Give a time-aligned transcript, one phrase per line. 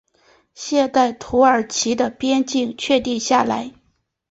[0.55, 3.71] 现代土耳其的边境确定下来。